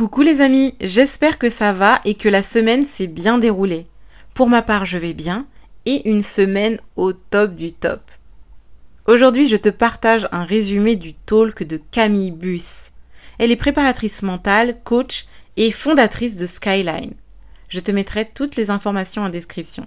[0.00, 3.84] Coucou les amis, j'espère que ça va et que la semaine s'est bien déroulée.
[4.32, 5.46] Pour ma part, je vais bien
[5.84, 8.00] et une semaine au top du top.
[9.04, 12.92] Aujourd'hui, je te partage un résumé du talk de Camille Bus.
[13.38, 15.26] Elle est préparatrice mentale, coach
[15.58, 17.12] et fondatrice de Skyline.
[17.68, 19.86] Je te mettrai toutes les informations en description.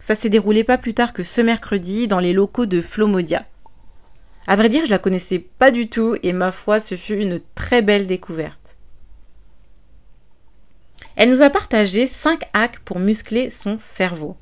[0.00, 3.44] Ça s'est déroulé pas plus tard que ce mercredi dans les locaux de Flomodia.
[4.46, 7.42] À vrai dire, je la connaissais pas du tout et ma foi, ce fut une
[7.54, 8.57] très belle découverte.
[11.18, 14.36] Elle nous a partagé 5 hacks pour muscler son cerveau.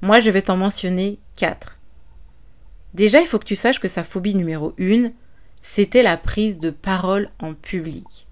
[0.00, 1.76] Moi, je vais t'en mentionner 4.
[2.94, 5.10] Déjà, il faut que tu saches que sa phobie numéro 1,
[5.60, 8.28] c'était la prise de parole en public.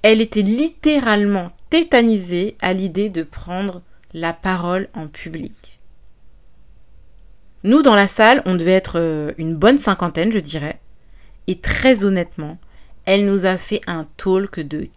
[0.00, 3.82] Elle était littéralement tétanisée à l'idée de prendre
[4.14, 5.80] la parole en public.
[7.62, 10.80] Nous, dans la salle, on devait être euh, une bonne cinquantaine, je dirais.
[11.46, 12.56] Et très honnêtement,
[13.04, 14.88] elle nous a fait un talk de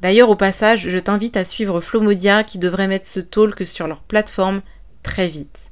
[0.00, 4.02] D'ailleurs, au passage, je t'invite à suivre Flomodia qui devrait mettre ce talk sur leur
[4.02, 4.62] plateforme
[5.02, 5.70] très vite.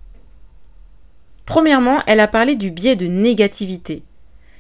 [1.47, 4.03] Premièrement, elle a parlé du biais de négativité.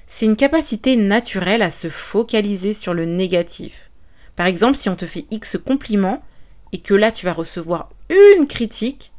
[0.06, 3.90] C'est une capacité naturelle à se focaliser sur le négatif.
[4.36, 6.22] Par exemple, si on te fait X compliments
[6.72, 9.12] et que là tu vas recevoir une critique,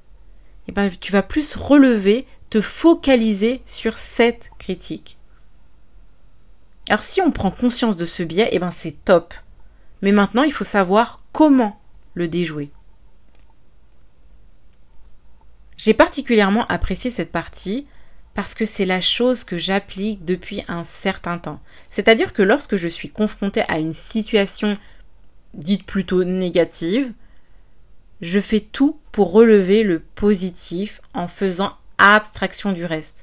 [0.67, 5.17] eh ben, tu vas plus relever, te focaliser sur cette critique.
[6.89, 9.33] Alors si on prend conscience de ce biais, eh ben, c'est top.
[10.01, 11.79] Mais maintenant, il faut savoir comment
[12.13, 12.69] le déjouer.
[15.77, 17.87] J'ai particulièrement apprécié cette partie
[18.33, 21.61] parce que c'est la chose que j'applique depuis un certain temps.
[21.89, 24.77] C'est-à-dire que lorsque je suis confrontée à une situation
[25.53, 27.13] dite plutôt négative,
[28.21, 33.14] je fais tout pour relever le positif en faisant abstraction du reste.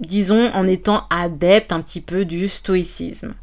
[0.00, 3.34] Disons en étant adepte un petit peu du stoïcisme.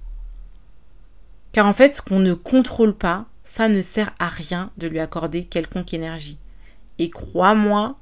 [1.52, 5.00] Car en fait, ce qu'on ne contrôle pas, ça ne sert à rien de lui
[5.00, 6.38] accorder quelconque énergie.
[7.00, 7.96] Et crois-moi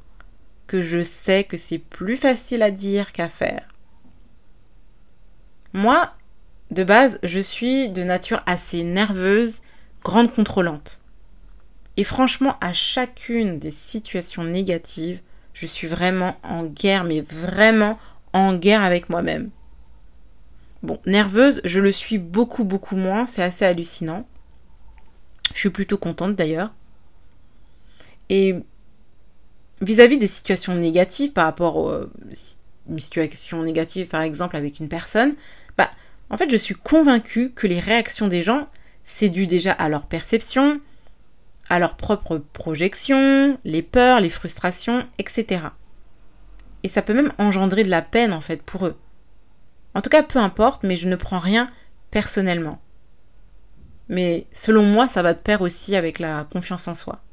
[0.67, 3.67] que je sais que c'est plus facile à dire qu'à faire.
[5.73, 6.13] Moi,
[6.71, 9.59] de base, je suis de nature assez nerveuse,
[10.03, 11.01] grande contrôlante.
[11.97, 15.21] Et franchement, à chacune des situations négatives,
[15.53, 17.97] je suis vraiment en guerre, mais vraiment
[18.35, 19.49] en guerre avec moi-même.
[20.83, 24.27] Bon, nerveuse, je le suis beaucoup, beaucoup moins, c'est assez hallucinant.
[25.53, 26.73] Je suis plutôt contente d'ailleurs.
[28.29, 28.55] Et
[29.79, 32.01] vis-à-vis des situations négatives par rapport à
[32.89, 35.35] une situation négative par exemple avec une personne,
[35.77, 35.89] bah
[36.29, 38.67] en fait, je suis convaincue que les réactions des gens,
[39.05, 40.81] c'est dû déjà à leur perception,
[41.69, 45.61] à leurs propres projections, les peurs, les frustrations, etc.
[46.85, 48.95] Et ça peut même engendrer de la peine en fait pour eux.
[49.95, 51.71] En tout cas, peu importe, mais je ne prends rien
[52.11, 52.79] personnellement.
[54.07, 57.23] Mais selon moi, ça va de pair aussi avec la confiance en soi.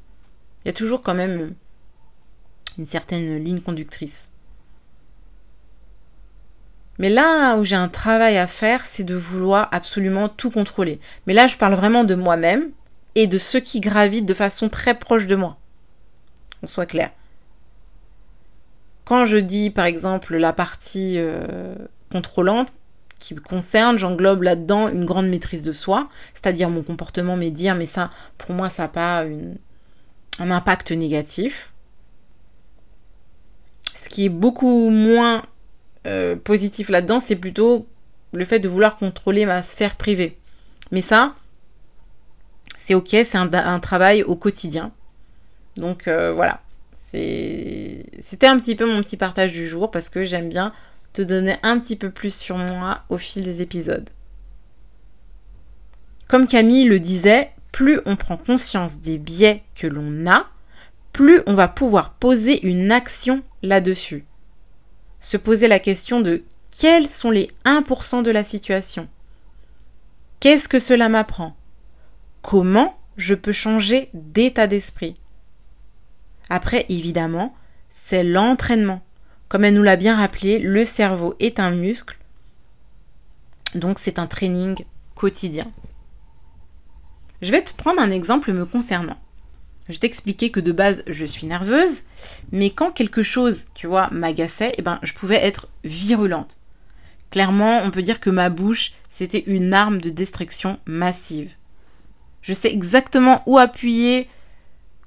[0.65, 1.53] Il y a toujours quand même
[2.79, 4.31] une certaine ligne conductrice.
[6.97, 10.99] Mais là où j'ai un travail à faire, c'est de vouloir absolument tout contrôler.
[11.27, 12.71] Mais là, je parle vraiment de moi-même
[13.13, 15.57] et de ceux qui gravitent de façon très proche de moi.
[16.63, 17.11] On soit clair.
[19.05, 21.75] Quand je dis par exemple la partie euh,
[22.11, 22.73] contrôlante
[23.19, 27.75] qui me concerne, j'englobe là-dedans une grande maîtrise de soi, c'est-à-dire mon comportement, mes dires,
[27.75, 29.25] mais ça, pour moi, ça n'a pas
[30.39, 31.71] un impact négatif.
[34.01, 35.45] Ce qui est beaucoup moins
[36.05, 37.87] euh, positif là-dedans, c'est plutôt
[38.33, 40.37] le fait de vouloir contrôler ma sphère privée.
[40.91, 41.35] Mais ça,
[42.77, 44.91] c'est ok, c'est un, travail au quotidien.
[45.77, 46.61] Donc euh, voilà,
[47.13, 50.73] c'était un petit peu mon petit partage du jour parce que j'aime bien
[51.13, 54.09] te donner un petit peu plus sur moi au fil des épisodes.
[56.27, 60.47] Comme Camille le disait, plus on prend conscience des biais que l'on a,
[61.11, 64.25] plus on va pouvoir poser une action là-dessus.
[65.19, 66.43] Se poser la question de
[66.75, 69.07] quels sont les 1% de la situation?
[70.39, 71.55] Qu'est-ce que cela m'apprend?
[72.41, 75.13] Comment je peux changer d'état d'esprit?
[76.49, 77.55] Après, évidemment,
[77.93, 79.01] c'est l'entraînement.
[79.49, 82.17] Comme elle nous l'a bien rappelé, le cerveau est un muscle,
[83.75, 84.83] donc c'est un training
[85.15, 85.71] quotidien.
[87.41, 89.17] Je vais te prendre un exemple me concernant.
[89.89, 92.03] Je t'expliquais que de base, je suis nerveuse,
[92.51, 96.57] mais quand quelque chose, tu vois, m'agaçait, eh ben, je pouvais être virulente.
[97.31, 101.51] Clairement, on peut dire que ma bouche, c'était une arme de destruction massive.
[102.41, 104.29] Je sais exactement où appuyer,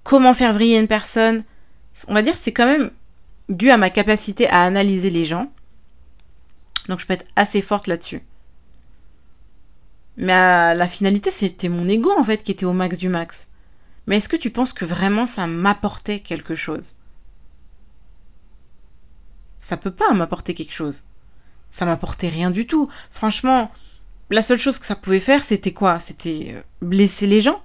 [0.07, 1.43] comment faire vriller une personne.
[2.07, 2.91] On va dire c'est quand même
[3.49, 5.51] dû à ma capacité à analyser les gens.
[6.89, 8.23] Donc je peux être assez forte là-dessus.
[10.17, 13.49] Mais euh, la finalité, c'était mon ego en fait qui était au max du max.
[14.07, 16.93] Mais est-ce que tu penses que vraiment ça m'apportait quelque chose?
[19.59, 21.03] Ça peut pas m'apporter quelque chose.
[21.71, 22.89] Ça m'apportait rien du tout.
[23.11, 23.73] Franchement,
[24.31, 25.99] la seule chose que ça pouvait faire, c'était quoi?
[25.99, 27.61] C'était euh, blesser les gens.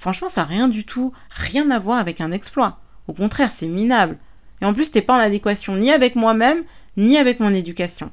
[0.00, 2.80] Franchement, ça n'a rien du tout, rien à voir avec un exploit.
[3.06, 4.16] Au contraire, c'est minable.
[4.62, 6.64] Et en plus, t'es pas en adéquation ni avec moi-même,
[6.96, 8.10] ni avec mon éducation.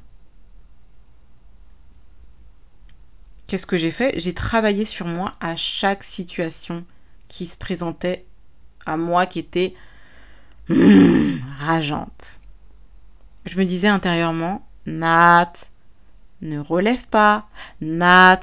[3.47, 4.19] Qu'est-ce que j'ai fait?
[4.19, 6.83] J'ai travaillé sur moi à chaque situation
[7.29, 8.25] qui se présentait
[8.85, 9.73] à moi qui était
[10.67, 12.41] hmm, rageante.
[13.45, 15.53] Je me disais intérieurement, Nat,
[16.41, 17.47] ne relève pas,
[17.79, 18.41] Nat,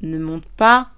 [0.00, 0.92] ne monte pas,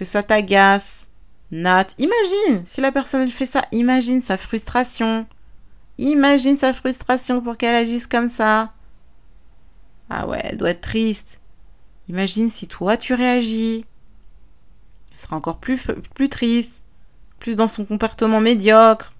[0.00, 1.08] que ça t'agace.
[1.50, 5.26] Nat, imagine si la personne elle fait ça, imagine sa frustration.
[5.98, 8.72] Imagine sa frustration pour qu'elle agisse comme ça.
[10.08, 11.38] Ah ouais, elle doit être triste.
[12.08, 13.84] Imagine si toi tu réagis.
[15.12, 16.82] Elle sera encore plus, plus triste,
[17.38, 19.12] plus dans son comportement médiocre.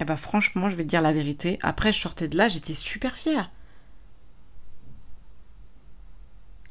[0.00, 1.58] Eh ben franchement, je vais te dire la vérité.
[1.62, 3.50] Après, je sortais de là, j'étais super fière.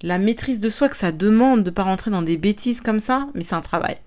[0.01, 3.27] La maîtrise de soi que ça demande de pas rentrer dans des bêtises comme ça,
[3.33, 3.97] mais c'est un travail.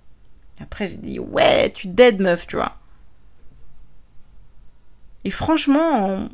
[0.61, 2.77] après, j'ai dit, ouais, tu dead meuf, tu vois.
[5.23, 6.29] Et franchement,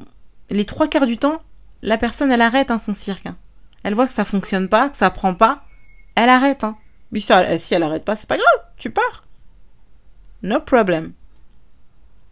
[0.49, 1.41] les trois quarts du temps,
[1.81, 3.25] la personne, elle arrête hein, son cirque.
[3.25, 3.37] Hein.
[3.83, 5.63] Elle voit que ça fonctionne pas, que ça prend pas,
[6.15, 6.63] elle arrête.
[6.63, 6.77] Hein.
[7.11, 9.23] Mais si elle, si elle arrête pas, c'est pas grave, tu pars.
[10.43, 11.13] No problem.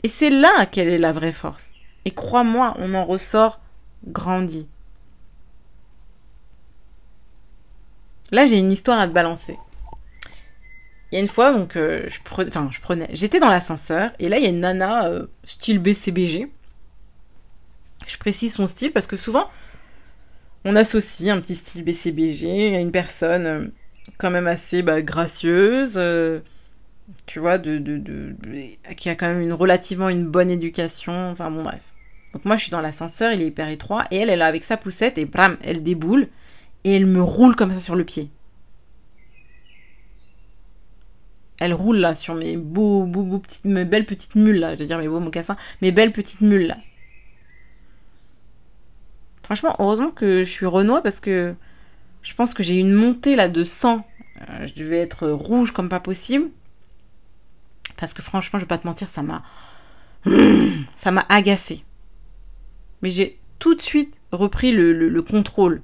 [0.03, 1.71] Et c'est là qu'elle est la vraie force.
[2.05, 3.59] Et crois-moi, on en ressort
[4.05, 4.67] grandi.
[8.33, 9.59] Là, j'ai une histoire à te balancer.
[11.11, 12.19] Il y a une fois, donc, euh, je,
[12.81, 16.49] prenais, j'étais dans l'ascenseur, et là, il y a une nana euh, style BCBG
[18.05, 19.49] je précise son style parce que souvent,
[20.65, 23.67] on associe un petit style BCBG à une personne euh,
[24.17, 25.97] quand même assez bah, gracieuse,
[27.25, 28.35] tu vois, de, de,
[28.97, 31.81] qui a quand même une relativement une bonne éducation, enfin bon bref.
[32.33, 34.63] Donc moi je suis dans l'ascenseur, il est hyper étroit, et elle, elle est avec
[34.63, 36.27] sa poussette, et bram, elle déboule,
[36.83, 38.29] et elle me roule comme ça sur le pied.
[41.59, 44.87] Elle roule là sur mes beaux, beaux, petites, mes belles petites mules là, je veux
[44.87, 46.77] dire mes beaux mocassins, mes belles petites mules là.
[49.43, 51.55] Franchement, heureusement que je suis Renoir parce que
[52.21, 54.07] je pense que j'ai une montée là de sang.
[54.41, 56.49] Euh, je devais être rouge comme pas possible.
[57.97, 59.43] Parce que franchement, je vais pas te mentir, ça m'a.
[60.95, 61.83] Ça m'a agacé.
[63.01, 65.81] Mais j'ai tout de suite repris le, contrôle.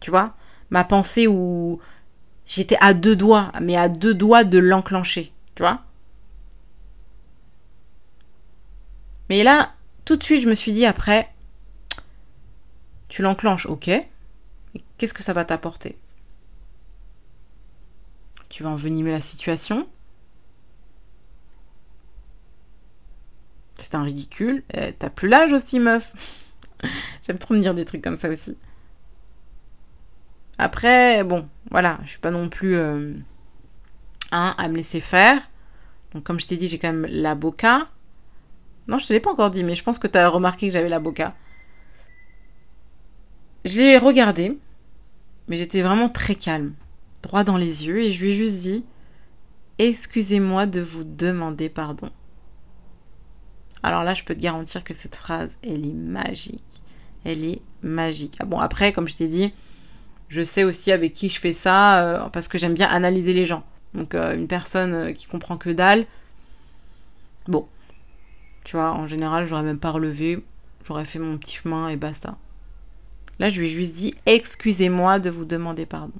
[0.00, 0.34] Tu vois
[0.70, 1.80] Ma pensée où
[2.46, 5.32] j'étais à deux doigts, mais à deux doigts de l'enclencher.
[5.54, 5.82] Tu vois
[9.28, 11.32] Mais là, tout de suite, je me suis dit après,
[13.08, 13.90] tu l'enclenches, ok.
[14.98, 15.96] Qu'est-ce que ça va t'apporter?
[18.48, 19.88] Tu vas envenimer la situation.
[23.76, 24.64] C'est un ridicule.
[24.72, 26.12] Eh, t'as plus l'âge aussi, meuf.
[27.26, 28.56] J'aime trop me dire des trucs comme ça aussi.
[30.58, 33.12] Après, bon, voilà, je suis pas non plus euh,
[34.30, 35.40] à me laisser faire.
[36.14, 37.88] Donc, comme je t'ai dit, j'ai quand même la boca.
[38.88, 40.72] Non, je te l'ai pas encore dit, mais je pense que tu as remarqué que
[40.72, 41.34] j'avais la boca.
[43.64, 44.58] Je l'ai regardé,
[45.48, 46.74] mais j'étais vraiment très calme,
[47.22, 48.84] droit dans les yeux, et je lui ai juste dit
[49.78, 52.10] Excusez-moi de vous demander pardon.
[53.82, 56.62] Alors là, je peux te garantir que cette phrase, elle est magique.
[57.24, 58.36] Elle est magique.
[58.40, 59.52] Ah bon, après, comme je t'ai dit,
[60.28, 63.46] je sais aussi avec qui je fais ça, euh, parce que j'aime bien analyser les
[63.46, 63.64] gens.
[63.94, 66.06] Donc, euh, une personne euh, qui comprend que dalle,
[67.48, 67.66] bon,
[68.64, 70.44] tu vois, en général, j'aurais même pas relevé,
[70.86, 72.36] j'aurais fait mon petit chemin et basta.
[73.38, 76.18] Là, je lui ai juste dit Excusez-moi de vous demander pardon.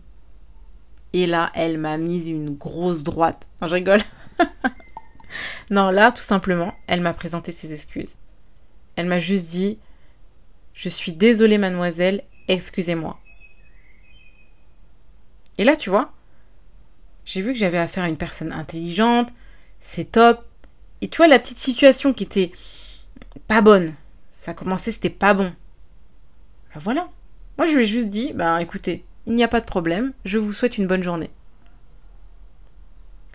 [1.13, 3.47] Et là, elle m'a mise une grosse droite.
[3.61, 4.03] Non, je rigole.
[5.71, 8.17] non, là, tout simplement, elle m'a présenté ses excuses.
[8.97, 9.79] Elle m'a juste dit
[10.75, 13.19] Je suis désolée, mademoiselle, excusez-moi.
[15.59, 16.13] Et là, tu vois,
[17.25, 19.31] j'ai vu que j'avais affaire à une personne intelligente,
[19.81, 20.45] c'est top.
[21.01, 22.53] Et tu vois, la petite situation qui était
[23.49, 23.95] pas bonne,
[24.33, 25.53] ça commençait, c'était pas bon.
[26.75, 27.09] Ben voilà.
[27.59, 30.39] Moi, je lui ai juste dit, ben écoutez, il n'y a pas de problème, je
[30.39, 31.31] vous souhaite une bonne journée.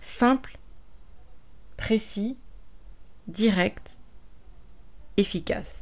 [0.00, 0.56] Simple,
[1.76, 2.36] précis,
[3.26, 3.90] direct,
[5.16, 5.81] efficace.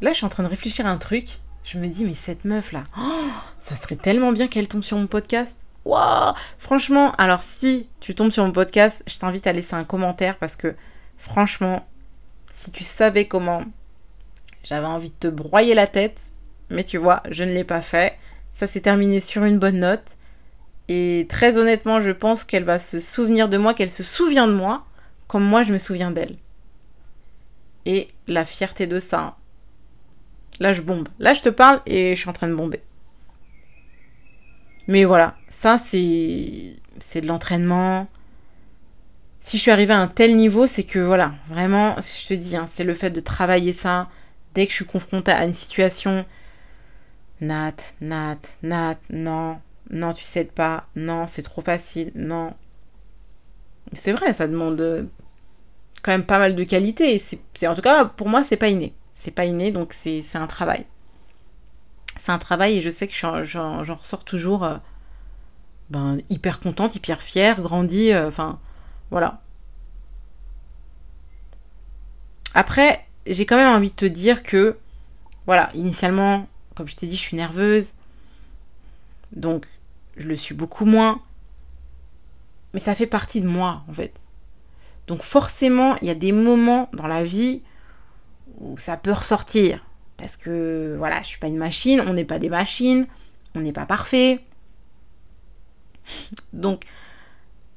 [0.00, 1.40] Là, je suis en train de réfléchir à un truc.
[1.64, 4.96] Je me dis, mais cette meuf là, oh, ça serait tellement bien qu'elle tombe sur
[4.96, 5.56] mon podcast.
[6.58, 10.56] Franchement, alors si tu tombes sur mon podcast, je t'invite à laisser un commentaire parce
[10.56, 10.74] que
[11.16, 11.86] franchement,
[12.54, 13.64] si tu savais comment
[14.64, 16.18] j'avais envie de te broyer la tête,
[16.70, 18.18] mais tu vois, je ne l'ai pas fait.
[18.52, 20.16] Ça s'est terminé sur une bonne note.
[20.88, 24.52] Et très honnêtement, je pense qu'elle va se souvenir de moi, qu'elle se souvient de
[24.52, 24.84] moi,
[25.26, 26.36] comme moi je me souviens d'elle.
[27.86, 29.36] Et la fierté de ça.
[30.60, 31.08] Là, je bombe.
[31.18, 32.80] Là, je te parle et je suis en train de bomber.
[34.88, 38.08] Mais voilà, ça, c'est, c'est de l'entraînement.
[39.40, 42.56] Si je suis arrivée à un tel niveau, c'est que voilà, vraiment, je te dis,
[42.56, 44.08] hein, c'est le fait de travailler ça.
[44.54, 46.24] Dès que je suis confrontée à une situation,
[47.40, 49.58] Nat, Nat, Nat, non,
[49.90, 52.54] non, tu sais pas, non, c'est trop facile, non.
[53.92, 55.04] C'est vrai, ça demande euh,
[56.02, 57.18] quand même pas mal de qualité.
[57.18, 58.92] C'est, en tout cas, pour moi, c'est pas inné.
[59.18, 60.86] C'est pas inné, donc c'est, un travail.
[62.20, 64.76] C'est un travail et je sais que j'en, ressors toujours euh,
[65.90, 68.60] ben, hyper contente, hyper fière, grandie, euh, enfin,
[69.10, 69.42] voilà.
[72.54, 74.78] Après, j'ai quand même envie de te dire que,
[75.46, 76.46] voilà, initialement,
[76.76, 77.88] comme je t'ai dit, je suis nerveuse.
[79.32, 79.66] Donc,
[80.16, 81.20] je le suis beaucoup moins.
[82.72, 84.14] Mais ça fait partie de moi, en fait.
[85.08, 87.62] Donc, forcément, il y a des moments dans la vie
[88.60, 89.84] où ça peut ressortir.
[90.16, 93.06] Parce que, voilà, je suis pas une machine, on n'est pas des machines,
[93.54, 94.40] on n'est pas parfait.
[96.52, 96.84] Donc,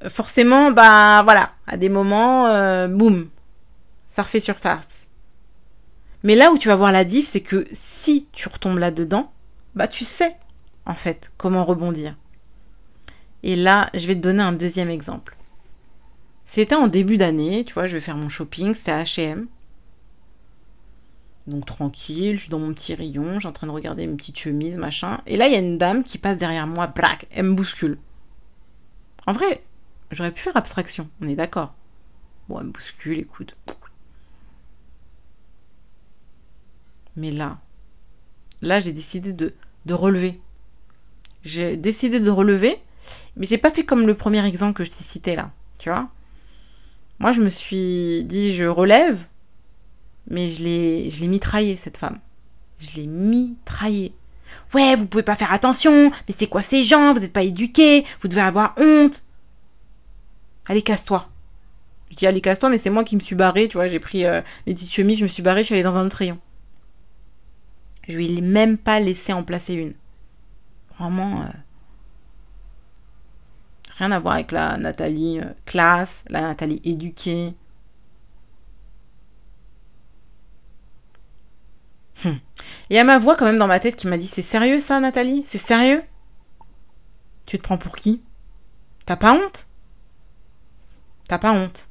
[0.09, 3.29] forcément, bah voilà, à des moments, euh, boum,
[4.09, 5.07] ça refait surface.
[6.23, 9.31] Mais là où tu vas voir la diff, c'est que si tu retombes là-dedans,
[9.75, 10.35] bah tu sais,
[10.85, 12.15] en fait, comment rebondir.
[13.43, 15.35] Et là, je vais te donner un deuxième exemple.
[16.45, 19.47] C'était en début d'année, tu vois, je vais faire mon shopping, c'était à H&M.
[21.51, 24.39] Donc tranquille, je suis dans mon petit rayon, j'ai en train de regarder mes petites
[24.39, 25.19] chemises, machin.
[25.27, 27.97] Et là, il y a une dame qui passe derrière moi, braque, elle me bouscule.
[29.27, 29.61] En vrai,
[30.11, 31.73] j'aurais pu faire abstraction, on est d'accord.
[32.47, 33.57] Bon, elle me bouscule, écoute.
[37.17, 37.59] Mais là,
[38.61, 39.53] là, j'ai décidé de,
[39.85, 40.39] de relever.
[41.43, 42.79] J'ai décidé de relever,
[43.35, 46.09] mais j'ai pas fait comme le premier exemple que je t'ai cité là, tu vois.
[47.19, 49.25] Moi, je me suis dit, je relève,
[50.29, 52.19] mais je l'ai, je l'ai mitraillé, cette femme.
[52.79, 54.13] Je l'ai mitraillé.
[54.73, 57.13] Ouais, vous pouvez pas faire attention, mais c'est quoi ces gens?
[57.13, 59.23] Vous n'êtes pas éduqués, vous devez avoir honte.
[60.67, 61.27] Allez, casse-toi.
[62.09, 64.25] Je dis, allez, casse-toi, mais c'est moi qui me suis barré, tu vois, j'ai pris
[64.25, 66.39] euh, les petites chemises, je me suis barré, je suis allée dans un autre rayon.
[68.07, 69.93] Je lui ai même pas laissé en placer une.
[70.97, 71.43] Vraiment.
[71.43, 71.45] Euh,
[73.97, 77.53] rien à voir avec la Nathalie euh, classe, la Nathalie éduquée.
[82.25, 82.39] Hum.
[82.89, 84.99] Et à ma voix quand même dans ma tête qui m'a dit C'est sérieux ça,
[84.99, 85.43] Nathalie?
[85.45, 86.03] C'est sérieux?
[87.45, 88.21] Tu te prends pour qui?
[89.05, 89.67] T'as pas honte?
[91.27, 91.89] T'as pas honte.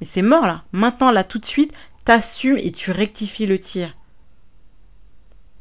[0.00, 0.64] Mais c'est mort là.
[0.72, 3.96] Maintenant, là, tout de suite, t'assumes et tu rectifies le tir.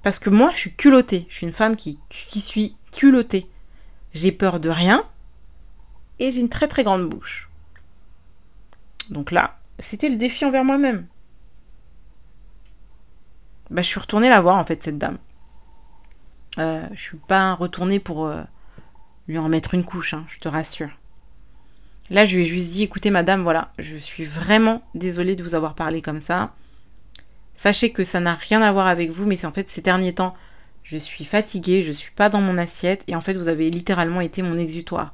[0.04, 1.26] Parce que moi, je suis culottée.
[1.30, 3.50] Je suis une femme qui, qui suis culottée.
[4.14, 5.04] J'ai peur de rien.
[6.20, 7.50] Et j'ai une très très grande bouche.
[9.10, 11.08] Donc là, c'était le défi envers moi-même.
[13.70, 15.18] Bah, je suis retournée la voir en fait, cette dame.
[16.58, 18.42] Euh, je suis pas retournée pour euh,
[19.28, 20.92] lui en mettre une couche, hein, je te rassure.
[22.10, 25.56] Là, je lui ai juste dit, écoutez madame, voilà, je suis vraiment désolée de vous
[25.56, 26.54] avoir parlé comme ça.
[27.56, 30.14] Sachez que ça n'a rien à voir avec vous, mais c'est en fait ces derniers
[30.14, 30.36] temps,
[30.84, 34.22] je suis fatiguée, je suis pas dans mon assiette, et en fait vous avez littéralement
[34.22, 35.14] été mon exutoire.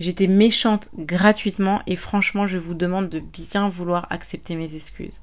[0.00, 5.20] J'étais méchante gratuitement, et franchement je vous demande de bien vouloir accepter mes excuses.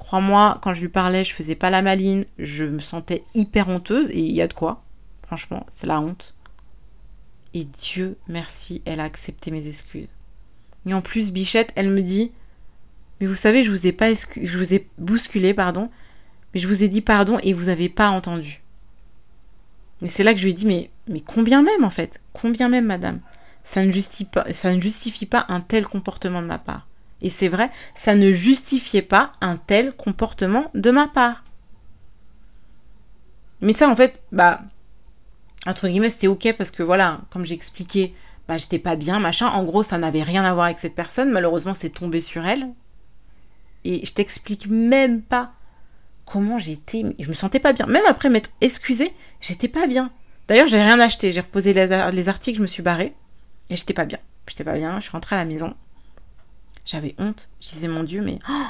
[0.00, 4.10] Crois-moi, quand je lui parlais, je faisais pas la maline, je me sentais hyper honteuse,
[4.10, 4.82] et il y a de quoi.
[5.24, 6.34] Franchement, c'est la honte.
[7.54, 10.08] Et Dieu merci, elle a accepté mes excuses.
[10.86, 12.32] Et en plus, Bichette, elle me dit
[13.20, 15.90] mais vous savez, je vous ai pas je vous ai bousculé, pardon,
[16.52, 18.62] mais je vous ai dit pardon et vous n'avez pas entendu.
[20.00, 22.20] Mais c'est là que je lui ai dit mais, mais combien même en fait?
[22.32, 23.20] Combien même, madame?
[23.62, 26.88] Ça ne, justifie pas, ça ne justifie pas un tel comportement de ma part.
[27.22, 31.44] Et c'est vrai, ça ne justifiait pas un tel comportement de ma part.
[33.60, 34.62] Mais ça, en fait, bah,
[35.66, 38.14] entre guillemets, c'était ok parce que voilà, comme j'ai expliqué,
[38.48, 39.46] bah, j'étais pas bien, machin.
[39.48, 41.30] En gros, ça n'avait rien à voir avec cette personne.
[41.30, 42.68] Malheureusement, c'est tombé sur elle.
[43.84, 45.52] Et je t'explique même pas
[46.26, 47.04] comment j'étais.
[47.18, 47.86] Je me sentais pas bien.
[47.86, 50.10] Même après m'être excusée, j'étais pas bien.
[50.48, 51.32] D'ailleurs, j'ai rien acheté.
[51.32, 53.14] J'ai reposé les, articles, je me suis barrée.
[53.68, 54.18] Et j'étais pas bien.
[54.48, 54.96] J'étais pas bien.
[54.98, 55.74] Je suis rentrée à la maison.
[56.84, 57.48] J'avais honte.
[57.60, 58.38] Je disais, mon Dieu, mais.
[58.48, 58.66] Oh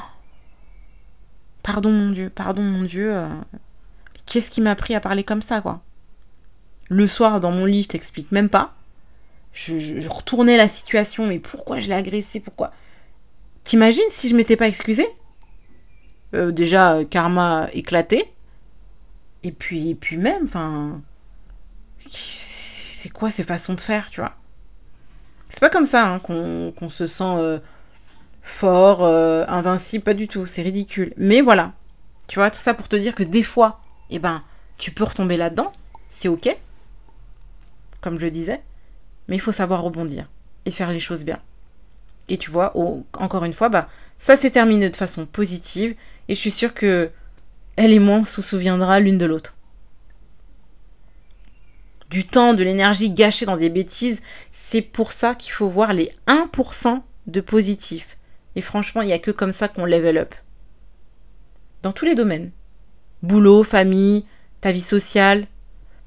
[1.62, 2.30] pardon, mon Dieu.
[2.30, 3.14] Pardon, mon Dieu.
[3.14, 3.28] Euh,
[4.26, 5.80] qu'est-ce qui m'a pris à parler comme ça, quoi?
[6.88, 8.74] Le soir, dans mon lit, je t'explique même pas.
[9.52, 12.72] Je, retournais la situation, mais pourquoi je l'ai agressé Pourquoi?
[13.64, 15.08] T'imagines si je m'étais pas excusée?
[16.34, 18.24] Euh, Déjà, euh, karma éclaté.
[19.42, 21.00] Et puis, et puis même, enfin.
[22.00, 24.34] C'est quoi ces façons de faire, tu vois?
[25.48, 27.60] C'est pas comme ça hein, qu'on se sent
[28.50, 30.46] euh, fort, invincible, pas du tout.
[30.46, 31.12] C'est ridicule.
[31.16, 31.72] Mais voilà.
[32.26, 33.80] Tu vois, tout ça pour te dire que des fois,
[34.10, 34.42] eh ben,
[34.78, 35.72] tu peux retomber là-dedans.
[36.08, 36.56] C'est ok.
[38.00, 38.62] Comme je disais.
[39.28, 40.28] Mais il faut savoir rebondir
[40.66, 41.38] et faire les choses bien.
[42.28, 42.74] Et tu vois,
[43.14, 43.88] encore une fois, bah,
[44.18, 45.96] ça s'est terminé de façon positive
[46.28, 47.10] et je suis sûre que
[47.76, 49.56] elle et moi on se souviendra l'une de l'autre.
[52.10, 54.20] Du temps, de l'énergie gâchée dans des bêtises,
[54.52, 58.16] c'est pour ça qu'il faut voir les 1% de positif.
[58.56, 60.34] Et franchement, il n'y a que comme ça qu'on level up.
[61.82, 62.50] Dans tous les domaines.
[63.22, 64.24] Boulot, famille,
[64.60, 65.46] ta vie sociale,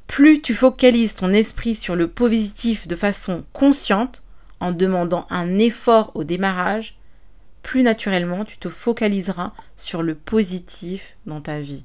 [0.07, 4.23] plus tu focalises ton esprit sur le positif de façon consciente,
[4.59, 6.95] en demandant un effort au démarrage,
[7.63, 11.83] plus naturellement tu te focaliseras sur le positif dans ta vie.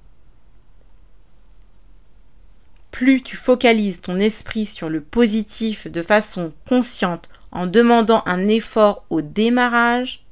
[2.90, 9.04] Plus tu focalises ton esprit sur le positif de façon consciente en demandant un effort
[9.10, 10.24] au démarrage,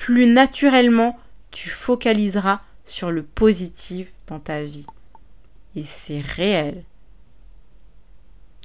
[0.00, 1.18] plus naturellement
[1.50, 4.86] tu focaliseras sur le positif dans ta vie
[5.76, 6.84] et c'est réel.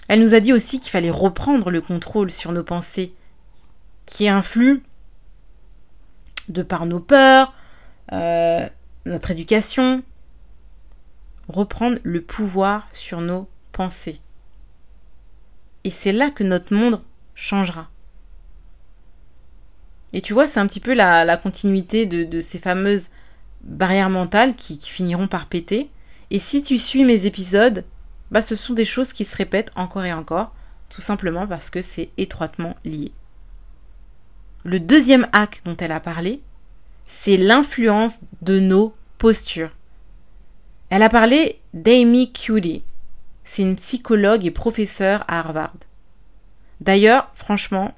[0.08, 3.14] Elle nous a dit aussi qu'il fallait reprendre le contrôle sur nos pensées,
[4.06, 4.80] qui influent
[6.48, 7.54] de par nos peurs,
[8.14, 8.66] euh,
[9.06, 10.04] notre éducation,
[11.50, 14.22] reprendre le pouvoir sur nos pensées.
[15.84, 17.02] Et c'est là que notre monde
[17.36, 17.90] changera.
[20.16, 23.10] Et tu vois, c'est un petit peu la, continuité de, ces fameuses
[23.64, 25.90] barrières mentales qui finiront par péter.
[26.32, 27.84] Et si tu suis mes épisodes,
[28.32, 30.56] bah ce sont des choses qui se répètent encore et encore,
[30.88, 33.12] tout simplement parce que c'est étroitement lié.
[34.64, 36.42] Le deuxième hack dont elle a parlé,
[37.06, 39.72] c'est l'influence de nos postures.
[40.90, 42.86] Elle a parlé d'Amy Cuddy.
[43.44, 45.76] C'est une psychologue et professeure à Harvard.
[46.80, 47.94] D'ailleurs, franchement,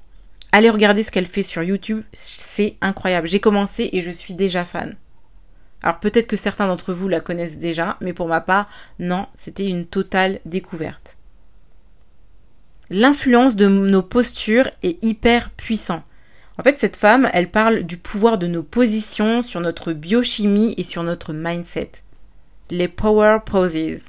[0.52, 3.28] allez regarder ce qu'elle fait sur YouTube, c'est incroyable.
[3.28, 4.96] J'ai commencé et je suis déjà fan.
[5.82, 9.68] Alors peut-être que certains d'entre vous la connaissent déjà, mais pour ma part, non, c'était
[9.68, 11.16] une totale découverte.
[12.90, 16.02] L'influence de nos postures est hyper puissant.
[16.58, 20.84] En fait, cette femme, elle parle du pouvoir de nos positions sur notre biochimie et
[20.84, 21.92] sur notre mindset.
[22.70, 24.02] Les power poses.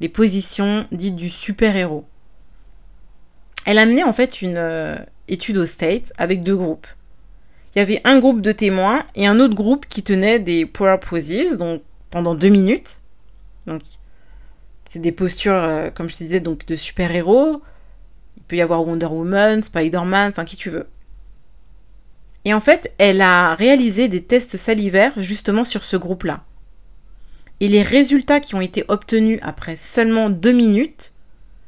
[0.00, 2.06] Les positions dites du super-héros.
[3.66, 4.56] Elle a mené en fait une
[5.28, 6.86] étude au States avec deux groupes
[7.74, 10.98] il y avait un groupe de témoins et un autre groupe qui tenait des power
[10.98, 13.00] poses, donc pendant deux minutes.
[13.66, 13.82] Donc,
[14.88, 17.62] c'est des postures, euh, comme je te disais, donc de super-héros.
[18.36, 20.88] Il peut y avoir Wonder Woman, Spider-Man, enfin qui tu veux.
[22.44, 26.44] Et en fait, elle a réalisé des tests salivaires justement sur ce groupe-là.
[27.60, 31.12] Et les résultats qui ont été obtenus après seulement deux minutes,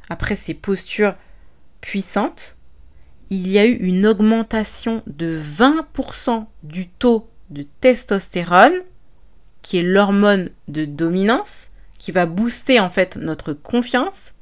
[0.09, 1.15] après ces postures
[1.81, 2.57] puissantes,
[3.31, 8.81] il y a eu une augmentation de 20% du taux de testostérone,
[9.63, 14.35] qui est l'hormone de dominance, qui va booster en fait notre confiance.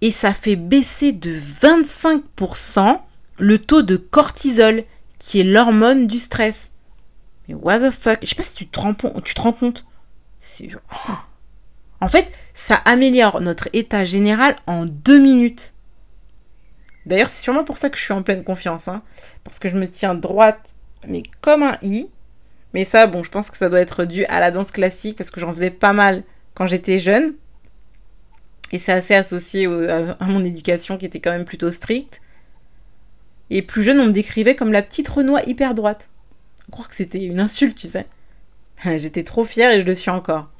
[0.00, 3.00] Et ça fait baisser de 25%
[3.38, 4.84] le taux de cortisol,
[5.18, 6.72] qui est l'hormone du stress.
[7.48, 8.18] Mais what the fuck?
[8.22, 9.84] Je sais pas si tu te rends, tu te rends compte.
[12.00, 15.72] En fait, ça améliore notre état général en deux minutes.
[17.06, 18.88] D'ailleurs, c'est sûrement pour ça que je suis en pleine confiance.
[18.88, 19.02] Hein,
[19.44, 20.60] parce que je me tiens droite,
[21.08, 22.10] mais comme un i.
[22.74, 25.30] Mais ça, bon, je pense que ça doit être dû à la danse classique, parce
[25.30, 27.34] que j'en faisais pas mal quand j'étais jeune.
[28.72, 32.20] Et c'est assez associé à, mon éducation qui était quand même plutôt stricte.
[33.48, 36.10] Et plus jeune, on me décrivait comme la petite Renoir hyper droite.
[36.66, 38.06] Je crois que c'était une insulte, tu sais.
[38.84, 40.50] J'étais trop fière et je le suis encore.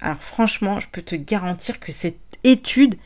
[0.00, 2.96] Alors franchement, je peux te garantir que cette étude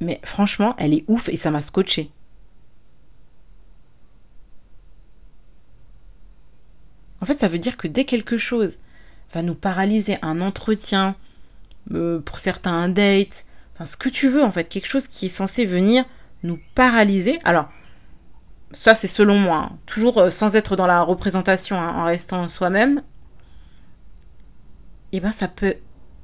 [0.00, 2.10] mais franchement, elle est ouf et ça m'a scotché.
[7.20, 8.78] En fait, ça veut dire que dès quelque chose
[9.32, 11.16] va nous paralyser, un entretien,
[11.92, 15.26] euh, pour certains un date, enfin ce que tu veux en fait, quelque chose qui
[15.26, 16.04] est censé venir
[16.42, 17.38] nous paralyser.
[17.44, 17.68] Alors,
[18.72, 19.78] ça c'est selon moi, hein.
[19.86, 23.02] toujours euh, sans être dans la représentation, hein, en restant soi-même.
[25.12, 25.74] Et eh ben ça peut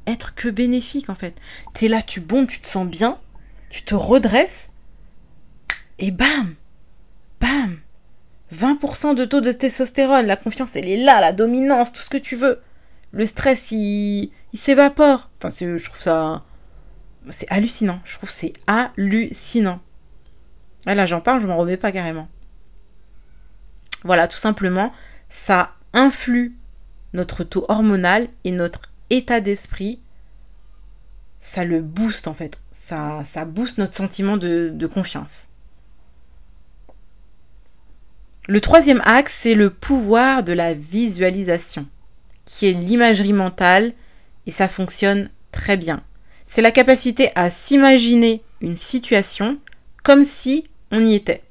[0.07, 1.35] être que bénéfique en fait.
[1.75, 3.19] T'es là, tu bondes, tu te sens bien,
[3.71, 4.71] tu te redresses
[5.99, 6.55] et bam,
[7.41, 7.79] bam,
[8.55, 12.17] 20% de taux de testostérone, la confiance elle est là, la dominance, tout ce que
[12.17, 12.61] tu veux.
[13.13, 15.31] le stress, il, il s'évapore.
[15.39, 16.45] Enfin, je trouve ça.
[17.31, 18.01] C'est hallucinant.
[18.05, 19.81] Je trouve c'est hallucinant.
[20.87, 22.29] Ah, là, j'en parle, je m'en remets pas carrément.
[24.05, 24.93] Voilà, tout simplement,
[25.29, 26.55] ça influe
[27.13, 30.01] notre taux hormonal et notre état d'esprit.
[31.41, 32.61] Ça le booste en fait.
[32.87, 35.49] Ça, ça booste notre sentiment de, de confiance.
[38.47, 41.89] Le troisième axe, c'est le pouvoir de la visualisation,
[42.45, 43.93] qui est l'imagerie mentale,
[44.47, 46.05] et ça fonctionne très bien.
[46.47, 49.59] C'est la capacité à s'imaginer une situation
[50.05, 51.43] comme si on y était.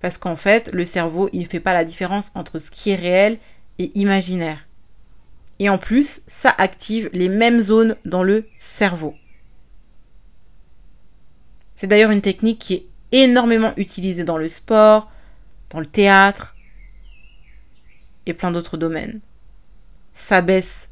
[0.00, 2.94] Parce qu'en fait, le cerveau, il ne fait pas la différence entre ce qui est
[2.94, 3.38] réel
[3.80, 4.68] et imaginaire.
[5.58, 9.16] Et en plus, ça active les mêmes zones dans le cerveau.
[11.78, 15.08] C'est d'ailleurs une technique qui est énormément utilisée dans le sport,
[15.70, 16.56] dans le théâtre
[18.26, 19.20] et plein d'autres domaines.
[20.12, 20.88] Ça baisse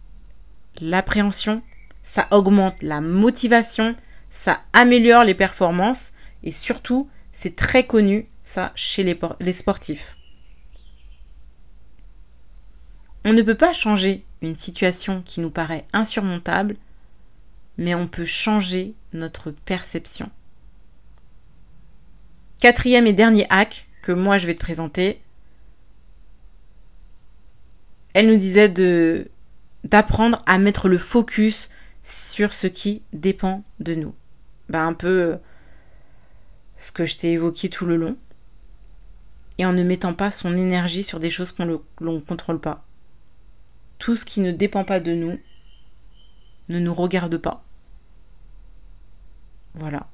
[0.81, 1.61] l'appréhension,
[2.05, 3.97] ça augmente la motivation,
[4.31, 6.13] ça améliore les performances
[6.45, 10.17] et surtout, c'est très connu ça chez les, sportifs.
[13.25, 16.77] On ne peut pas changer une situation qui nous paraît insurmontable,
[17.77, 20.31] mais on peut changer notre perception.
[22.67, 25.23] Quatrième et dernier hack que moi je vais te présenter,
[28.13, 29.31] elle nous disait de
[29.85, 31.71] d'apprendre à mettre le focus
[32.03, 34.17] sur ce qui dépend de nous.
[34.69, 35.37] Ben, un peu euh,
[36.79, 38.17] ce que je t'ai évoqué tout le long.
[39.59, 42.85] Et en ne mettant pas son énergie sur des choses qu'on ne contrôle pas.
[44.01, 45.39] Tout ce qui ne dépend pas de nous
[46.69, 47.63] ne nous regarde pas.
[49.75, 50.09] Voilà.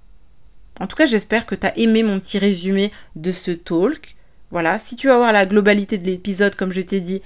[0.81, 4.17] En tout cas, j'espère que tu as aimé mon petit résumé de ce talk.
[4.51, 7.23] Voilà, si tu veux avoir la globalité de l'épisode, comme je t'ai dit,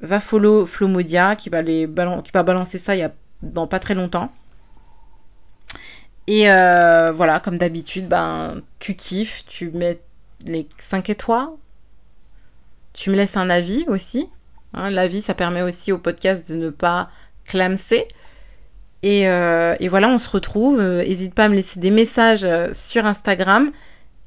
[0.00, 1.88] va follow Flomodia qui va, les
[2.24, 3.12] qui va balancer ça il y a
[3.42, 4.30] dans pas très longtemps.
[6.26, 10.00] Et euh, voilà, comme d'habitude, ben, tu kiffes, tu mets
[10.44, 11.48] les 5 étoiles.
[12.92, 14.28] Tu me laisses un avis aussi.
[14.74, 17.10] Hein, L'avis, ça permet aussi au podcast de ne pas
[17.44, 18.08] clamser.
[19.02, 20.80] Et, euh, et, voilà, on se retrouve.
[20.80, 23.72] N'hésite pas à me laisser des messages euh, sur Instagram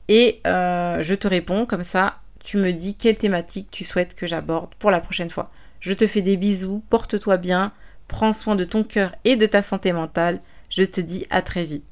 [0.08, 1.66] et je te réponds.
[1.66, 5.52] Comme ça, tu me dis quelle thématique tu souhaites que j'aborde pour la prochaine fois.
[5.80, 7.72] Je te fais des bisous, porte-toi bien,
[8.08, 10.42] prends soin de ton cœur et de ta santé mentale.
[10.70, 11.89] Je te dis à très vite.